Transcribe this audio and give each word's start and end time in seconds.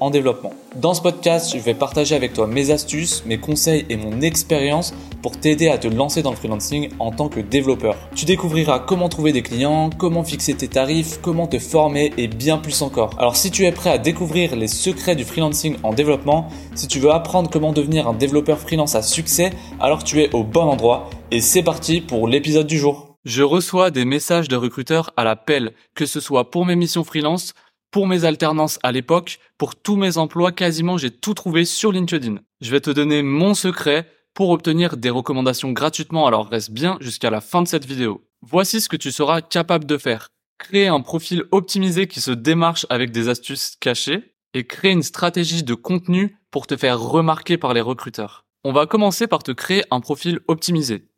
en 0.00 0.10
développement. 0.10 0.52
Dans 0.76 0.94
ce 0.94 1.02
podcast, 1.02 1.52
je 1.54 1.60
vais 1.60 1.74
partager 1.74 2.14
avec 2.14 2.32
toi 2.32 2.46
mes 2.46 2.70
astuces, 2.70 3.24
mes 3.26 3.38
conseils 3.38 3.86
et 3.88 3.96
mon 3.96 4.20
expérience 4.20 4.94
pour 5.22 5.38
t'aider 5.38 5.68
à 5.68 5.78
te 5.78 5.88
lancer 5.88 6.22
dans 6.22 6.30
le 6.30 6.36
freelancing 6.36 6.90
en 6.98 7.10
tant 7.10 7.28
que 7.28 7.40
développeur. 7.40 7.96
Tu 8.14 8.24
découvriras 8.24 8.78
comment 8.78 9.08
trouver 9.08 9.32
des 9.32 9.42
clients, 9.42 9.90
comment 9.96 10.24
fixer 10.24 10.54
tes 10.54 10.68
tarifs, 10.68 11.18
comment 11.22 11.46
te 11.46 11.58
former 11.58 12.12
et 12.16 12.28
bien 12.28 12.58
plus 12.58 12.82
encore. 12.82 13.10
Alors 13.18 13.36
si 13.36 13.50
tu 13.50 13.64
es 13.64 13.72
prêt 13.72 13.90
à 13.90 13.98
découvrir 13.98 14.56
les 14.56 14.68
secrets 14.68 15.16
du 15.16 15.24
freelancing 15.24 15.76
en 15.82 15.92
développement, 15.92 16.48
si 16.74 16.86
tu 16.86 16.98
veux 16.98 17.10
apprendre 17.10 17.50
comment 17.50 17.72
devenir 17.72 18.08
un 18.08 18.14
développeur 18.14 18.58
freelance 18.58 18.94
à 18.94 19.02
succès, 19.02 19.50
alors 19.80 20.04
tu 20.04 20.22
es 20.22 20.34
au 20.34 20.44
bon 20.44 20.62
endroit 20.62 21.10
et 21.30 21.40
c'est 21.40 21.62
parti 21.62 22.00
pour 22.00 22.28
l'épisode 22.28 22.66
du 22.66 22.78
jour. 22.78 23.08
Je 23.24 23.42
reçois 23.42 23.90
des 23.90 24.04
messages 24.04 24.48
de 24.48 24.56
recruteurs 24.56 25.12
à 25.16 25.24
l'appel, 25.24 25.72
que 25.94 26.06
ce 26.06 26.20
soit 26.20 26.50
pour 26.50 26.64
mes 26.64 26.76
missions 26.76 27.04
freelance, 27.04 27.52
pour 27.90 28.06
mes 28.06 28.24
alternances 28.24 28.78
à 28.82 28.92
l'époque, 28.92 29.38
pour 29.56 29.74
tous 29.74 29.96
mes 29.96 30.18
emplois, 30.18 30.52
quasiment 30.52 30.98
j'ai 30.98 31.10
tout 31.10 31.34
trouvé 31.34 31.64
sur 31.64 31.92
LinkedIn. 31.92 32.36
Je 32.60 32.70
vais 32.70 32.80
te 32.80 32.90
donner 32.90 33.22
mon 33.22 33.54
secret 33.54 34.10
pour 34.34 34.50
obtenir 34.50 34.96
des 34.96 35.10
recommandations 35.10 35.72
gratuitement, 35.72 36.26
alors 36.26 36.48
reste 36.48 36.70
bien 36.70 36.98
jusqu'à 37.00 37.30
la 37.30 37.40
fin 37.40 37.62
de 37.62 37.68
cette 37.68 37.86
vidéo. 37.86 38.24
Voici 38.42 38.80
ce 38.80 38.88
que 38.88 38.96
tu 38.96 39.10
seras 39.10 39.40
capable 39.40 39.84
de 39.84 39.98
faire. 39.98 40.28
Créer 40.58 40.88
un 40.88 41.00
profil 41.00 41.44
optimisé 41.50 42.06
qui 42.06 42.20
se 42.20 42.30
démarche 42.30 42.86
avec 42.90 43.10
des 43.10 43.28
astuces 43.28 43.76
cachées 43.80 44.34
et 44.54 44.66
créer 44.66 44.92
une 44.92 45.02
stratégie 45.02 45.62
de 45.62 45.74
contenu 45.74 46.38
pour 46.50 46.66
te 46.66 46.76
faire 46.76 47.00
remarquer 47.00 47.58
par 47.58 47.74
les 47.74 47.80
recruteurs. 47.80 48.44
On 48.64 48.72
va 48.72 48.86
commencer 48.86 49.26
par 49.26 49.42
te 49.42 49.52
créer 49.52 49.84
un 49.90 50.00
profil 50.00 50.40
optimisé. 50.48 51.08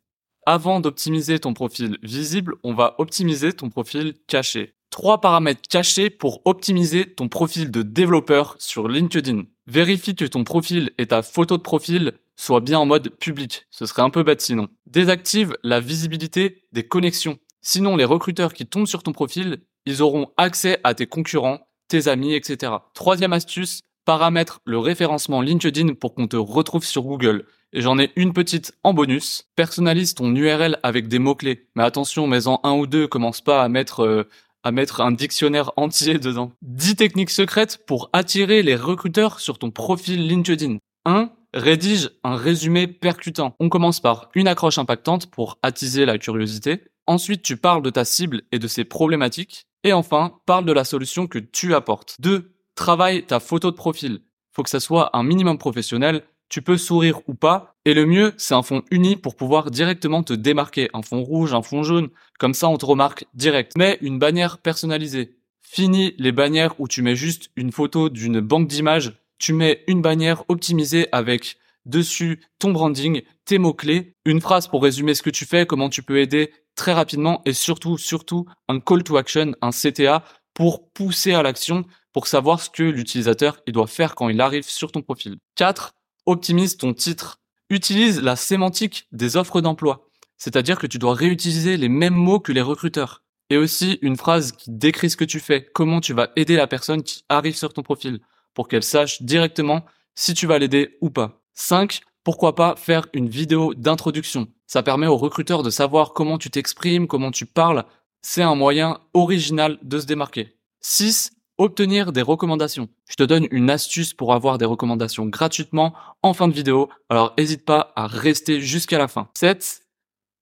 Avant 0.45 0.79
d'optimiser 0.79 1.39
ton 1.39 1.53
profil 1.53 1.97
visible, 2.01 2.55
on 2.63 2.73
va 2.73 2.95
optimiser 2.97 3.53
ton 3.53 3.69
profil 3.69 4.15
caché 4.27 4.73
trois 4.91 5.21
paramètres 5.21 5.67
cachés 5.67 6.11
pour 6.11 6.41
optimiser 6.45 7.11
ton 7.11 7.27
profil 7.27 7.71
de 7.71 7.81
développeur 7.81 8.55
sur 8.59 8.87
LinkedIn. 8.87 9.43
Vérifie 9.65 10.15
que 10.15 10.25
ton 10.25 10.43
profil 10.43 10.91
et 10.97 11.07
ta 11.07 11.23
photo 11.23 11.57
de 11.57 11.63
profil 11.63 12.13
soient 12.35 12.59
bien 12.59 12.77
en 12.77 12.85
mode 12.85 13.09
public. 13.09 13.65
Ce 13.71 13.85
serait 13.85 14.01
un 14.01 14.09
peu 14.09 14.23
bête 14.23 14.41
sinon. 14.41 14.67
Désactive 14.85 15.57
la 15.63 15.79
visibilité 15.79 16.63
des 16.73 16.83
connexions. 16.83 17.39
Sinon, 17.61 17.95
les 17.95 18.05
recruteurs 18.05 18.53
qui 18.53 18.65
tombent 18.65 18.87
sur 18.87 19.03
ton 19.03 19.13
profil, 19.13 19.61
ils 19.85 20.01
auront 20.01 20.31
accès 20.37 20.79
à 20.83 20.93
tes 20.93 21.07
concurrents, 21.07 21.67
tes 21.87 22.07
amis, 22.07 22.33
etc. 22.33 22.73
Troisième 22.93 23.33
astuce, 23.33 23.81
paramètre 24.05 24.59
le 24.65 24.79
référencement 24.79 25.41
LinkedIn 25.41 25.93
pour 25.93 26.15
qu'on 26.15 26.27
te 26.27 26.37
retrouve 26.37 26.83
sur 26.83 27.03
Google. 27.03 27.45
Et 27.73 27.81
j'en 27.81 27.99
ai 27.99 28.11
une 28.15 28.33
petite 28.33 28.73
en 28.83 28.93
bonus. 28.93 29.47
Personnalise 29.55 30.15
ton 30.15 30.35
URL 30.35 30.79
avec 30.83 31.07
des 31.07 31.19
mots-clés. 31.19 31.67
Mais 31.75 31.83
attention, 31.83 32.27
mais 32.27 32.47
en 32.47 32.59
un 32.63 32.73
ou 32.73 32.87
deux, 32.87 33.07
commence 33.07 33.41
pas 33.41 33.63
à 33.63 33.69
mettre 33.69 34.01
euh, 34.01 34.23
à 34.63 34.71
mettre 34.71 35.01
un 35.01 35.11
dictionnaire 35.11 35.71
entier 35.75 36.19
dedans. 36.19 36.51
10 36.61 36.95
techniques 36.95 37.29
secrètes 37.29 37.85
pour 37.85 38.09
attirer 38.13 38.63
les 38.63 38.75
recruteurs 38.75 39.39
sur 39.39 39.59
ton 39.59 39.71
profil 39.71 40.27
LinkedIn. 40.27 40.77
1. 41.05 41.31
Rédige 41.53 42.11
un 42.23 42.35
résumé 42.35 42.87
percutant. 42.87 43.55
On 43.59 43.69
commence 43.69 43.99
par 43.99 44.29
une 44.35 44.47
accroche 44.47 44.77
impactante 44.77 45.29
pour 45.29 45.57
attiser 45.63 46.05
la 46.05 46.17
curiosité. 46.17 46.83
Ensuite, 47.07 47.41
tu 47.41 47.57
parles 47.57 47.81
de 47.81 47.89
ta 47.89 48.05
cible 48.05 48.43
et 48.51 48.59
de 48.59 48.67
ses 48.67 48.85
problématiques. 48.85 49.65
Et 49.83 49.93
enfin, 49.93 50.39
parle 50.45 50.65
de 50.65 50.71
la 50.71 50.83
solution 50.83 51.27
que 51.27 51.39
tu 51.39 51.73
apportes. 51.73 52.15
2. 52.19 52.53
Travaille 52.75 53.25
ta 53.25 53.39
photo 53.39 53.71
de 53.71 53.75
profil. 53.75 54.21
Faut 54.53 54.63
que 54.63 54.69
ça 54.69 54.79
soit 54.79 55.15
un 55.15 55.23
minimum 55.23 55.57
professionnel 55.57 56.23
tu 56.51 56.61
peux 56.61 56.77
sourire 56.77 57.21
ou 57.27 57.33
pas. 57.33 57.75
Et 57.85 57.93
le 57.93 58.05
mieux, 58.05 58.33
c'est 58.37 58.53
un 58.53 58.61
fond 58.61 58.83
uni 58.91 59.15
pour 59.15 59.35
pouvoir 59.35 59.71
directement 59.71 60.21
te 60.21 60.33
démarquer. 60.33 60.89
Un 60.93 61.01
fond 61.01 61.23
rouge, 61.23 61.53
un 61.53 61.61
fond 61.61 61.81
jaune. 61.81 62.09
Comme 62.39 62.53
ça, 62.53 62.67
on 62.67 62.77
te 62.77 62.85
remarque 62.85 63.25
direct. 63.33 63.71
Mais 63.77 63.97
une 64.01 64.19
bannière 64.19 64.57
personnalisée. 64.57 65.37
Fini 65.61 66.13
les 66.17 66.33
bannières 66.33 66.75
où 66.77 66.89
tu 66.89 67.01
mets 67.01 67.15
juste 67.15 67.51
une 67.55 67.71
photo 67.71 68.09
d'une 68.09 68.41
banque 68.41 68.67
d'images. 68.67 69.13
Tu 69.39 69.53
mets 69.53 69.83
une 69.87 70.01
bannière 70.01 70.43
optimisée 70.49 71.07
avec 71.13 71.57
dessus 71.85 72.41
ton 72.59 72.73
branding, 72.73 73.21
tes 73.45 73.57
mots-clés, 73.57 74.13
une 74.25 74.41
phrase 74.41 74.67
pour 74.67 74.83
résumer 74.83 75.15
ce 75.15 75.23
que 75.23 75.31
tu 75.31 75.45
fais, 75.45 75.65
comment 75.65 75.89
tu 75.89 76.03
peux 76.03 76.19
aider 76.19 76.51
très 76.75 76.93
rapidement 76.93 77.41
et 77.45 77.53
surtout, 77.53 77.97
surtout 77.97 78.45
un 78.67 78.79
call 78.79 79.03
to 79.03 79.17
action, 79.17 79.53
un 79.61 79.71
CTA 79.71 80.23
pour 80.53 80.91
pousser 80.91 81.33
à 81.33 81.41
l'action, 81.41 81.85
pour 82.13 82.27
savoir 82.27 82.61
ce 82.61 82.69
que 82.69 82.83
l'utilisateur 82.83 83.61
il 83.65 83.73
doit 83.73 83.87
faire 83.87 84.13
quand 84.13 84.29
il 84.29 84.41
arrive 84.41 84.69
sur 84.69 84.91
ton 84.91 85.01
profil. 85.01 85.37
4 85.55 85.95
optimise 86.25 86.77
ton 86.77 86.93
titre. 86.93 87.39
Utilise 87.69 88.21
la 88.21 88.35
sémantique 88.35 89.07
des 89.11 89.37
offres 89.37 89.61
d'emploi. 89.61 90.09
C'est-à-dire 90.37 90.79
que 90.79 90.87
tu 90.87 90.97
dois 90.97 91.13
réutiliser 91.13 91.77
les 91.77 91.89
mêmes 91.89 92.15
mots 92.15 92.39
que 92.39 92.51
les 92.51 92.61
recruteurs. 92.61 93.23
Et 93.49 93.57
aussi 93.57 93.99
une 94.01 94.17
phrase 94.17 94.53
qui 94.53 94.71
décrit 94.71 95.09
ce 95.09 95.17
que 95.17 95.25
tu 95.25 95.39
fais, 95.39 95.69
comment 95.73 96.01
tu 96.01 96.13
vas 96.13 96.29
aider 96.35 96.55
la 96.55 96.67
personne 96.67 97.03
qui 97.03 97.23
arrive 97.29 97.55
sur 97.55 97.73
ton 97.73 97.83
profil, 97.83 98.19
pour 98.53 98.67
qu'elle 98.67 98.83
sache 98.83 99.21
directement 99.21 99.85
si 100.15 100.33
tu 100.33 100.47
vas 100.47 100.57
l'aider 100.57 100.97
ou 101.01 101.09
pas. 101.09 101.43
5. 101.53 102.01
Pourquoi 102.23 102.55
pas 102.55 102.75
faire 102.75 103.07
une 103.13 103.29
vidéo 103.29 103.73
d'introduction 103.73 104.47
Ça 104.67 104.83
permet 104.83 105.07
aux 105.07 105.17
recruteurs 105.17 105.63
de 105.63 105.69
savoir 105.69 106.13
comment 106.13 106.37
tu 106.37 106.49
t'exprimes, 106.49 107.07
comment 107.07 107.31
tu 107.31 107.45
parles. 107.45 107.85
C'est 108.21 108.43
un 108.43 108.55
moyen 108.55 108.99
original 109.13 109.79
de 109.81 109.99
se 109.99 110.05
démarquer. 110.05 110.55
6 110.81 111.31
obtenir 111.61 112.11
des 112.11 112.21
recommandations. 112.21 112.89
Je 113.07 113.15
te 113.15 113.23
donne 113.23 113.47
une 113.51 113.69
astuce 113.69 114.13
pour 114.13 114.33
avoir 114.33 114.57
des 114.57 114.65
recommandations 114.65 115.27
gratuitement 115.27 115.93
en 116.23 116.33
fin 116.33 116.47
de 116.47 116.53
vidéo, 116.53 116.89
alors 117.09 117.33
n'hésite 117.37 117.65
pas 117.65 117.93
à 117.95 118.07
rester 118.07 118.61
jusqu'à 118.61 118.97
la 118.97 119.07
fin. 119.07 119.29
7. 119.35 119.83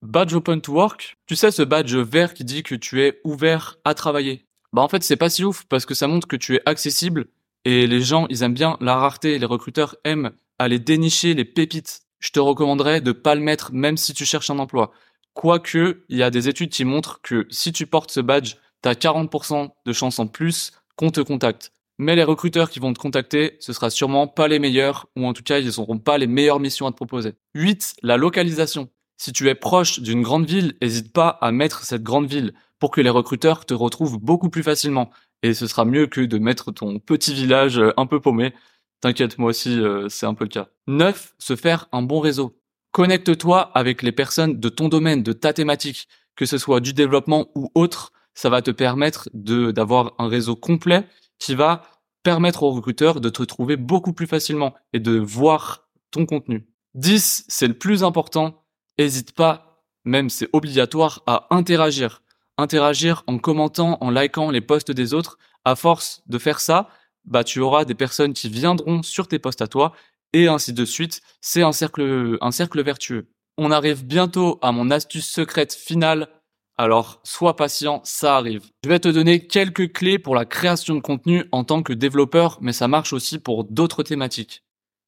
Badge 0.01 0.33
Open 0.33 0.61
to 0.61 0.71
Work. 0.71 1.17
Tu 1.25 1.35
sais 1.35 1.51
ce 1.51 1.61
badge 1.61 1.93
vert 1.95 2.33
qui 2.33 2.45
dit 2.45 2.63
que 2.63 2.75
tu 2.75 3.01
es 3.01 3.19
ouvert 3.25 3.77
à 3.83 3.93
travailler? 3.93 4.45
Bah 4.71 4.81
en 4.81 4.87
fait 4.87 5.03
c'est 5.03 5.17
pas 5.17 5.29
si 5.29 5.43
ouf 5.43 5.65
parce 5.65 5.85
que 5.85 5.93
ça 5.93 6.07
montre 6.07 6.27
que 6.27 6.37
tu 6.37 6.55
es 6.55 6.61
accessible 6.65 7.27
et 7.65 7.85
les 7.85 8.01
gens 8.01 8.25
ils 8.29 8.43
aiment 8.43 8.53
bien 8.53 8.77
la 8.79 8.95
rareté, 8.95 9.37
les 9.39 9.45
recruteurs 9.45 9.97
aiment 10.05 10.31
aller 10.57 10.79
dénicher 10.79 11.33
les 11.33 11.45
pépites. 11.45 12.03
Je 12.19 12.31
te 12.31 12.39
recommanderais 12.39 13.01
de 13.01 13.11
pas 13.11 13.35
le 13.35 13.41
mettre 13.41 13.73
même 13.73 13.97
si 13.97 14.13
tu 14.13 14.25
cherches 14.25 14.49
un 14.49 14.59
emploi. 14.59 14.91
Quoique, 15.33 16.05
il 16.07 16.17
y 16.17 16.23
a 16.23 16.31
des 16.31 16.47
études 16.47 16.69
qui 16.69 16.85
montrent 16.85 17.19
que 17.21 17.45
si 17.49 17.73
tu 17.73 17.85
portes 17.85 18.11
ce 18.11 18.21
badge, 18.21 18.55
tu 18.81 18.89
as 18.89 18.93
40% 18.93 19.69
de 19.85 19.93
chances 19.93 20.19
en 20.19 20.27
plus 20.27 20.71
qu'on 20.99 21.11
te 21.11 21.21
contacte. 21.21 21.71
Mais 21.97 22.17
les 22.17 22.25
recruteurs 22.25 22.69
qui 22.69 22.79
vont 22.79 22.91
te 22.91 22.99
contacter, 22.99 23.55
ce 23.61 23.71
sera 23.71 23.89
sûrement 23.89 24.27
pas 24.27 24.49
les 24.49 24.59
meilleurs, 24.59 25.07
ou 25.15 25.25
en 25.25 25.31
tout 25.31 25.43
cas, 25.43 25.59
ils 25.59 25.71
n'auront 25.77 25.97
pas 25.97 26.17
les 26.17 26.27
meilleures 26.27 26.59
missions 26.59 26.87
à 26.87 26.91
te 26.91 26.97
proposer. 26.97 27.35
8. 27.55 27.95
La 28.03 28.17
localisation. 28.17 28.89
Si 29.15 29.31
tu 29.31 29.47
es 29.47 29.55
proche 29.55 30.01
d'une 30.01 30.21
grande 30.21 30.45
ville, 30.45 30.75
n'hésite 30.81 31.13
pas 31.13 31.29
à 31.39 31.53
mettre 31.53 31.85
cette 31.85 32.03
grande 32.03 32.27
ville 32.27 32.53
pour 32.79 32.91
que 32.91 32.99
les 32.99 33.09
recruteurs 33.09 33.65
te 33.65 33.73
retrouvent 33.73 34.19
beaucoup 34.19 34.49
plus 34.49 34.61
facilement. 34.61 35.09
Et 35.41 35.53
ce 35.53 35.67
sera 35.67 35.85
mieux 35.85 36.05
que 36.05 36.19
de 36.19 36.37
mettre 36.37 36.73
ton 36.73 36.99
petit 36.99 37.33
village 37.33 37.79
euh, 37.79 37.93
un 37.95 38.05
peu 38.05 38.19
paumé. 38.19 38.53
T'inquiète, 38.99 39.37
moi 39.37 39.51
aussi, 39.51 39.79
euh, 39.79 40.09
c'est 40.09 40.25
un 40.25 40.33
peu 40.33 40.43
le 40.43 40.49
cas. 40.49 40.67
9. 40.87 41.33
Se 41.39 41.55
faire 41.55 41.87
un 41.93 42.01
bon 42.01 42.19
réseau. 42.19 42.59
Connecte-toi 42.91 43.71
avec 43.73 44.01
les 44.01 44.11
personnes 44.11 44.59
de 44.59 44.67
ton 44.67 44.89
domaine, 44.89 45.23
de 45.23 45.31
ta 45.31 45.53
thématique, 45.53 46.09
que 46.35 46.45
ce 46.45 46.57
soit 46.57 46.81
du 46.81 46.91
développement 46.91 47.47
ou 47.55 47.71
autre 47.73 48.11
ça 48.39 48.49
va 48.49 48.61
te 48.61 48.71
permettre 48.71 49.29
de 49.33 49.71
d'avoir 49.71 50.13
un 50.17 50.29
réseau 50.29 50.55
complet 50.55 51.05
qui 51.39 51.55
va 51.55 51.81
permettre 52.23 52.63
aux 52.63 52.71
recruteurs 52.71 53.19
de 53.19 53.27
te 53.27 53.43
trouver 53.43 53.75
beaucoup 53.75 54.13
plus 54.13 54.27
facilement 54.27 54.73
et 54.93 55.01
de 55.01 55.19
voir 55.19 55.89
ton 56.09 56.25
contenu. 56.25 56.65
10, 56.93 57.43
c'est 57.49 57.67
le 57.67 57.77
plus 57.77 58.01
important. 58.01 58.63
N'hésite 58.97 59.33
pas, 59.33 59.83
même 60.05 60.29
c'est 60.29 60.47
obligatoire, 60.53 61.21
à 61.27 61.47
interagir. 61.49 62.21
Interagir 62.57 63.23
en 63.27 63.39
commentant, 63.39 63.97
en 63.99 64.09
likant 64.09 64.51
les 64.51 64.61
posts 64.61 64.91
des 64.91 65.13
autres. 65.13 65.37
À 65.65 65.75
force 65.75 66.23
de 66.27 66.37
faire 66.37 66.61
ça, 66.61 66.87
bah, 67.25 67.43
tu 67.43 67.59
auras 67.59 67.83
des 67.83 67.93
personnes 67.93 68.31
qui 68.31 68.47
viendront 68.47 69.03
sur 69.03 69.27
tes 69.27 69.39
posts 69.39 69.61
à 69.61 69.67
toi 69.67 69.91
et 70.31 70.47
ainsi 70.47 70.71
de 70.71 70.85
suite. 70.85 71.21
C'est 71.41 71.61
un 71.61 71.73
cercle, 71.73 72.37
un 72.39 72.51
cercle 72.51 72.81
vertueux. 72.83 73.27
On 73.57 73.69
arrive 73.69 74.05
bientôt 74.05 74.59
à 74.61 74.71
mon 74.71 74.91
astuce 74.91 75.29
secrète 75.29 75.73
finale 75.73 76.29
alors, 76.79 77.19
sois 77.25 77.57
patient, 77.57 77.99
ça 78.05 78.37
arrive. 78.37 78.63
Je 78.85 78.89
vais 78.89 79.01
te 79.01 79.09
donner 79.09 79.45
quelques 79.45 79.91
clés 79.91 80.17
pour 80.17 80.33
la 80.33 80.45
création 80.45 80.95
de 80.95 81.01
contenu 81.01 81.43
en 81.51 81.65
tant 81.65 81.83
que 81.83 81.91
développeur, 81.91 82.57
mais 82.61 82.71
ça 82.71 82.87
marche 82.87 83.11
aussi 83.11 83.37
pour 83.37 83.65
d'autres 83.65 84.01
thématiques. 84.01 84.63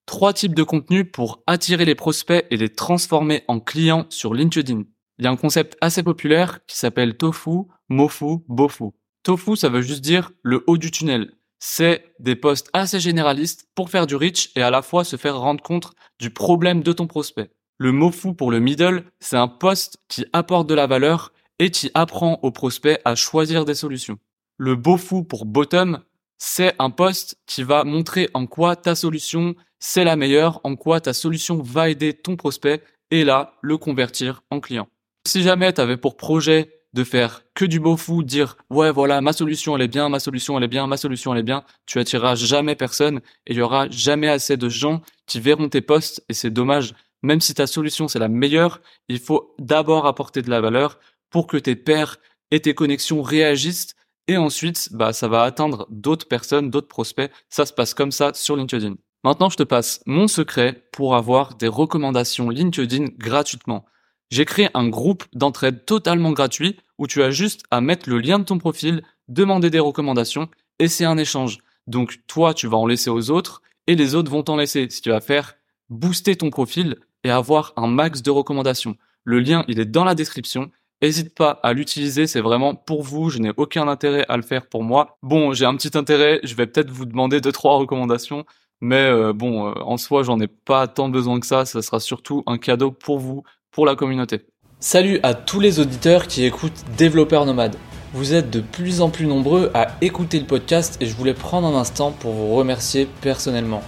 Trois 0.06 0.33
types 0.33 0.53
de 0.53 0.63
contenu 0.63 1.06
pour 1.06 1.41
attirer 1.47 1.85
les 1.85 1.95
prospects 1.95 2.45
et 2.51 2.57
les 2.57 2.68
transformer 2.68 3.45
en 3.47 3.62
clients 3.62 4.06
sur 4.09 4.33
LinkedIn. 4.33 4.83
Il 5.18 5.23
y 5.23 5.27
a 5.29 5.31
un 5.31 5.38
concept 5.38 5.77
assez 5.79 6.03
populaire 6.03 6.59
qui 6.68 6.77
s'appelle 6.77 7.15
tofu, 7.15 7.62
mofu, 7.88 8.39
bofu. 8.50 8.89
Tofu, 9.24 9.56
ça 9.56 9.69
veut 9.69 9.81
juste 9.81 10.01
dire 10.01 10.31
le 10.44 10.65
haut 10.67 10.77
du 10.77 10.91
tunnel. 10.91 11.35
C'est 11.59 12.03
des 12.19 12.35
posts 12.35 12.69
assez 12.74 13.00
généralistes 13.00 13.69
pour 13.75 13.89
faire 13.89 14.07
du 14.07 14.17
reach 14.17 14.51
et 14.57 14.62
à 14.62 14.71
la 14.71 14.81
fois 14.81 15.06
se 15.06 15.15
faire 15.15 15.39
rendre 15.39 15.63
compte 15.63 15.94
du 16.19 16.31
problème 16.31 16.83
de 16.83 16.91
ton 16.91 17.07
prospect. 17.07 17.50
Le 17.77 17.94
mofu 17.94 18.35
pour 18.35 18.51
le 18.51 18.59
middle, 18.59 19.06
c'est 19.21 19.38
un 19.38 19.47
post 19.47 20.00
qui 20.09 20.25
apporte 20.33 20.67
de 20.67 20.74
la 20.74 20.85
valeur 20.85 21.31
et 21.62 21.69
tu 21.69 21.92
apprends 21.94 22.40
au 22.42 22.50
prospect 22.50 23.00
à 23.06 23.13
choisir 23.13 23.66
des 23.66 23.75
solutions. 23.75 24.18
Le 24.58 24.75
beau 24.75 24.98
fou 24.98 25.24
pour 25.24 25.46
bottom, 25.46 26.00
c'est 26.40 26.74
un 26.80 26.90
post 26.90 27.38
qui 27.46 27.62
va 27.62 27.84
montrer 27.84 28.30
en 28.34 28.48
quoi 28.48 28.75
ta 28.75 28.96
solution, 28.96 29.54
c'est 29.80 30.04
la 30.04 30.16
meilleure, 30.16 30.60
en 30.63 30.75
quoi 30.75 31.00
ta 31.02 31.13
solution 31.13 31.62
va 31.62 31.92
aider 31.92 32.13
ton 32.13 32.36
prospect 32.36 32.81
et 33.12 33.24
là, 33.24 33.54
le 33.62 33.78
convertir 33.78 34.42
en 34.50 34.60
client. 34.60 34.88
Si 35.28 35.44
jamais 35.44 35.72
tu 35.72 35.81
avais 35.81 35.98
pour 35.98 36.18
projet 36.18 36.81
de 36.94 37.04
faire 37.04 37.44
que 37.54 37.66
du 37.66 37.80
beau 37.80 37.96
fou, 37.96 38.24
dire 38.24 38.58
ouais 38.72 38.92
voilà 38.92 39.22
ma 39.22 39.31
solution 39.31 39.75
elle 39.75 39.84
est 39.84 39.88
bien, 39.88 40.10
ma 40.10 40.19
solution 40.19 40.58
elle 40.58 40.63
est 40.63 40.68
bien, 40.68 40.88
ma 40.88 40.98
solution 40.98 41.31
elle 41.31 41.42
est 41.42 41.44
bien, 41.44 41.63
tu 41.86 42.00
attireras 42.00 42.34
jamais 42.34 42.75
personne 42.75 43.22
et 43.46 43.52
il 43.52 43.58
y 43.58 43.62
aura 43.62 43.88
jamais 43.92 44.30
assez 44.30 44.58
de 44.58 44.68
gens 44.68 45.04
qui 45.28 45.40
verront 45.40 45.69
tes 45.69 45.81
posts 45.81 46.25
et 46.28 46.34
c'est 46.34 46.50
dommage. 46.50 46.96
Même 47.22 47.40
si 47.40 47.54
ta 47.54 47.68
solution 47.68 48.08
c'est 48.08 48.18
la 48.18 48.30
meilleure, 48.30 48.81
il 49.10 49.19
faut 49.19 49.54
d'abord 49.60 50.08
apporter 50.08 50.42
de 50.42 50.50
la 50.50 50.60
valeur 50.60 50.98
pour 51.31 51.48
que 51.48 51.57
tes 51.57 51.75
pairs 51.75 52.18
et 52.51 52.60
tes 52.60 52.75
connexions 52.75 53.24
réagissent 53.24 53.95
et 54.28 54.38
ensuite 54.38 54.89
bah 54.92 55.13
ça 55.13 55.28
va 55.28 55.42
atteindre 55.42 55.88
d'autres 55.89 56.28
personnes, 56.28 56.69
d'autres 56.69 56.88
prospects. 56.88 57.31
Ça 57.50 57.66
se 57.66 57.74
passe 57.74 57.95
comme 57.95 58.12
ça 58.12 58.31
sur 58.36 58.56
LinkedIn. 58.56 58.95
Maintenant, 59.24 59.50
je 59.50 59.57
te 59.57 59.63
passe 59.63 60.01
mon 60.06 60.28
secret 60.28 60.88
pour 60.92 61.16
avoir 61.16 61.56
des 61.56 61.68
recommandations 61.68 62.50
LinkedIn 62.50 63.07
gratuitement. 63.18 63.86
J'ai 64.30 64.45
créé 64.45 64.69
un 64.74 64.88
groupe 64.88 65.25
d'entraide 65.33 65.86
totalement 65.86 66.31
gratuit 66.31 66.78
où 66.98 67.07
tu 67.07 67.22
as 67.22 67.31
juste 67.31 67.63
à 67.72 67.81
mettre 67.81 68.10
le 68.10 68.19
lien 68.19 68.39
de 68.39 68.45
ton 68.45 68.57
profil, 68.57 69.04
demander 69.27 69.69
des 69.69 69.80
recommandations 69.80 70.50
et 70.80 70.88
c'est 70.88 71.06
un 71.06 71.18
échange. 71.18 71.57
Donc 71.88 72.19
toi, 72.27 72.54
tu 72.54 72.68
vas 72.68 72.77
en 72.77 72.88
laisser 72.88 73.10
aux 73.10 73.30
autres 73.31 73.62
et 73.88 73.95
les 73.95 74.16
autres 74.16 74.31
vont 74.31 74.44
t'en 74.44 74.56
laisser. 74.56 74.88
Si 74.89 75.01
tu 75.01 75.10
vas 75.10 75.22
faire 75.22 75.56
booster 75.89 76.36
ton 76.36 76.50
profil 76.50 76.95
et 77.24 77.30
avoir 77.30 77.74
un 77.75 77.88
max 77.88 78.22
de 78.22 78.31
recommandations. 78.31 78.98
Le 79.24 79.39
lien, 79.39 79.63
il 79.68 79.80
est 79.80 79.86
dans 79.86 80.04
la 80.04 80.16
description. 80.16 80.72
N'hésite 81.01 81.33
pas 81.33 81.59
à 81.63 81.74
l'utiliser, 81.74 82.27
c'est 82.27 82.42
vraiment 82.42 82.75
pour 82.75 83.01
vous, 83.01 83.31
je 83.31 83.39
n'ai 83.39 83.51
aucun 83.57 83.88
intérêt 83.88 84.24
à 84.30 84.38
le 84.38 84.44
faire 84.44 84.68
pour 84.68 84.83
moi. 84.83 85.18
Bon, 85.24 85.51
j'ai 85.51 85.65
un 85.65 85.75
petit 85.75 85.98
intérêt, 85.98 86.39
je 86.44 86.53
vais 86.53 86.68
peut-être 86.68 86.92
vous 86.92 87.07
demander 87.07 87.42
deux 87.42 87.51
trois 87.51 87.77
recommandations, 87.77 88.45
mais 88.81 89.09
euh, 89.09 89.33
bon, 89.33 89.68
euh, 89.68 89.74
en 89.83 89.98
soi, 89.98 90.21
j'en 90.21 90.39
ai 90.39 90.45
pas 90.45 90.88
tant 90.88 91.09
besoin 91.09 91.39
que 91.39 91.48
ça, 91.48 91.65
ça 91.65 91.81
sera 91.81 92.00
surtout 92.00 92.44
un 92.45 92.59
cadeau 92.59 92.92
pour 92.92 93.18
vous, 93.18 93.42
pour 93.71 93.88
la 93.88 93.95
communauté. 93.95 94.42
Salut 94.80 95.19
à 95.24 95.33
tous 95.33 95.59
les 95.59 95.80
auditeurs 95.80 96.27
qui 96.27 96.45
écoutent 96.45 96.83
Développeurs 97.00 97.48
Nomades. 97.48 97.77
Vous 98.13 98.36
êtes 98.36 98.51
de 98.51 98.62
plus 98.62 99.01
en 99.01 99.09
plus 99.09 99.25
nombreux 99.25 99.71
à 99.74 99.88
écouter 100.01 100.39
le 100.39 100.45
podcast 100.45 100.98
et 101.01 101.07
je 101.07 101.15
voulais 101.15 101.33
prendre 101.33 101.68
un 101.68 101.80
instant 101.80 102.12
pour 102.12 102.33
vous 102.33 102.53
remercier 102.53 103.07
personnellement. 103.21 103.81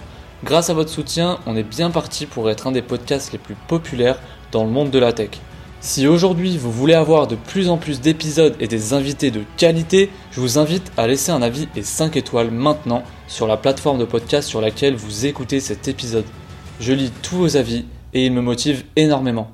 Grâce 0.44 0.72
à 0.72 0.74
votre 0.74 0.90
soutien, 0.90 1.38
on 1.46 1.56
est 1.56 1.64
bien 1.64 1.92
parti 1.92 2.26
pour 2.26 2.50
être 2.50 2.66
un 2.66 2.72
des 2.72 2.82
podcasts 2.82 3.34
les 3.34 3.38
plus 3.38 3.56
populaires 3.68 4.20
dans 4.52 4.64
le 4.64 4.72
monde 4.72 4.90
de 4.90 5.00
la 5.00 5.14
tech. 5.14 5.30
Si 5.86 6.08
aujourd'hui 6.08 6.58
vous 6.58 6.72
voulez 6.72 6.94
avoir 6.94 7.28
de 7.28 7.36
plus 7.36 7.68
en 7.68 7.76
plus 7.76 8.00
d'épisodes 8.00 8.56
et 8.62 8.70
des 8.70 8.94
invités 8.94 9.32
de 9.32 9.44
qualité, 9.58 10.10
je 10.32 10.40
vous 10.40 10.58
invite 10.58 10.94
à 10.96 11.08
laisser 11.08 11.34
un 11.34 11.42
avis 11.42 11.68
et 11.76 11.84
5 11.84 12.16
étoiles 12.16 12.52
maintenant 12.52 13.04
sur 13.28 13.48
la 13.48 13.58
plateforme 13.58 14.00
de 14.00 14.06
podcast 14.06 14.48
sur 14.48 14.62
laquelle 14.62 14.96
vous 14.96 15.26
écoutez 15.26 15.60
cet 15.60 15.90
épisode. 15.90 16.24
Je 16.80 16.94
lis 16.94 17.12
tous 17.22 17.36
vos 17.36 17.58
avis 17.58 17.84
et 18.14 18.26
ils 18.26 18.32
me 18.32 18.40
motivent 18.40 18.86
énormément. 18.96 19.52